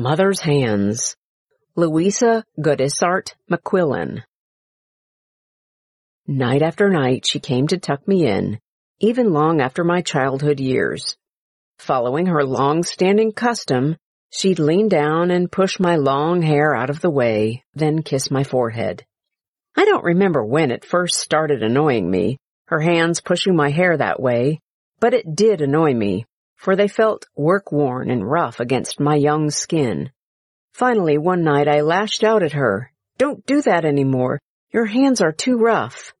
[0.00, 1.16] Mother's Hands.
[1.74, 4.22] Louisa Godissart McQuillan.
[6.24, 8.60] Night after night she came to tuck me in,
[9.00, 11.16] even long after my childhood years.
[11.80, 13.96] Following her long-standing custom,
[14.30, 18.44] she'd lean down and push my long hair out of the way, then kiss my
[18.44, 19.04] forehead.
[19.76, 22.38] I don't remember when it first started annoying me,
[22.68, 24.60] her hands pushing my hair that way,
[25.00, 26.24] but it did annoy me,
[26.58, 30.10] for they felt work-worn and rough against my young skin.
[30.74, 32.92] Finally, one night I lashed out at her.
[33.16, 34.40] Don't do that anymore.
[34.72, 36.12] Your hands are too rough.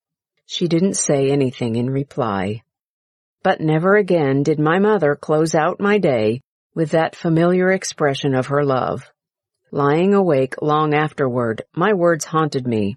[0.46, 2.62] She didn't say anything in reply.
[3.42, 6.40] But never again did my mother close out my day
[6.74, 9.10] with that familiar expression of her love.
[9.72, 12.96] Lying awake long afterward, my words haunted me.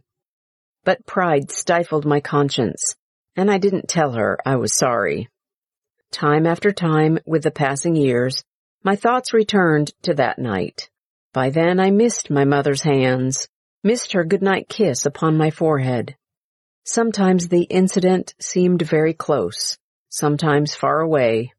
[0.84, 2.96] But pride stifled my conscience,
[3.36, 5.28] and I didn't tell her I was sorry.
[6.12, 8.44] Time after time, with the passing years,
[8.84, 10.90] my thoughts returned to that night.
[11.34, 13.48] By then I missed my mother's hands,
[13.82, 16.18] missed her goodnight kiss upon my forehead.
[16.84, 19.78] Sometimes the incident seemed very close,
[20.10, 21.54] sometimes far away,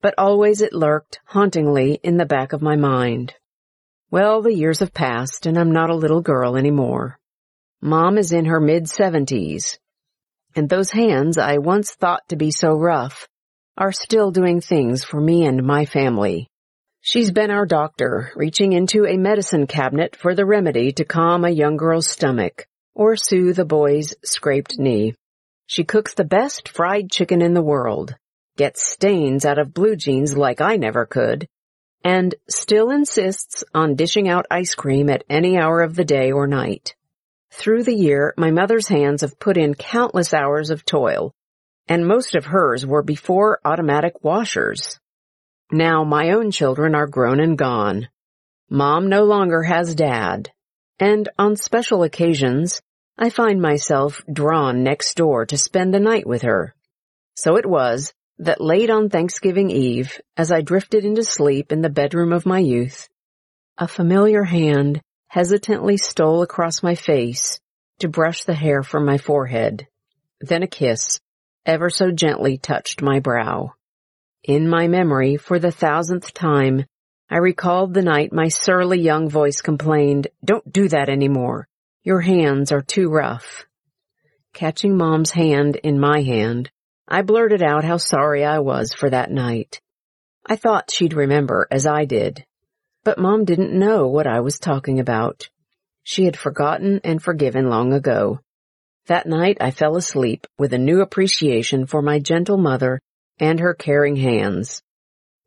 [0.00, 3.34] but always it lurked hauntingly in the back of my mind.
[4.10, 7.18] Well, the years have passed and I'm not a little girl anymore.
[7.82, 9.78] Mom is in her mid-seventies,
[10.56, 13.28] and those hands I once thought to be so rough
[13.76, 16.48] are still doing things for me and my family.
[17.00, 21.50] She's been our doctor, reaching into a medicine cabinet for the remedy to calm a
[21.50, 25.14] young girl's stomach or soothe a boy's scraped knee.
[25.66, 28.14] She cooks the best fried chicken in the world,
[28.56, 31.46] gets stains out of blue jeans like I never could,
[32.04, 36.46] and still insists on dishing out ice cream at any hour of the day or
[36.46, 36.94] night.
[37.52, 41.32] Through the year, my mother's hands have put in countless hours of toil,
[41.90, 45.00] and most of hers were before automatic washers.
[45.72, 48.08] Now my own children are grown and gone.
[48.70, 50.52] Mom no longer has dad,
[51.00, 52.80] and on special occasions,
[53.18, 56.76] I find myself drawn next door to spend the night with her.
[57.34, 61.90] So it was that late on Thanksgiving Eve, as I drifted into sleep in the
[61.90, 63.08] bedroom of my youth,
[63.76, 67.58] a familiar hand hesitantly stole across my face
[67.98, 69.88] to brush the hair from my forehead.
[70.40, 71.20] Then a kiss,
[71.66, 73.74] ever so gently, touched my brow.
[74.44, 76.84] In my memory, for the thousandth time,
[77.28, 81.68] I recalled the night my surly young voice complained, don't do that anymore.
[82.02, 83.66] Your hands are too rough.
[84.52, 86.70] Catching Mom's hand in my hand,
[87.06, 89.80] I blurted out how sorry I was for that night.
[90.46, 92.44] I thought she'd remember as I did.
[93.04, 95.48] But Mom didn't know what I was talking about.
[96.02, 98.40] She had forgotten and forgiven long ago.
[99.10, 103.00] That night I fell asleep with a new appreciation for my gentle mother
[103.40, 104.82] and her caring hands.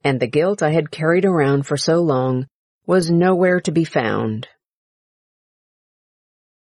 [0.04, 2.46] And the guilt I had carried around for so long
[2.86, 4.50] was nowhere to be found.